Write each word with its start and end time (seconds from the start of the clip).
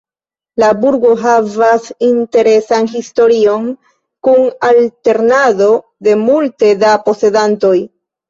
La 0.61 0.67
burgo 0.83 1.09
havas 1.23 1.89
interesan 2.07 2.89
historion 2.93 3.67
kun 4.27 4.49
alternado 4.69 5.67
de 6.07 6.17
multe 6.25 6.73
da 6.85 6.97
posedantoj. 7.11 7.75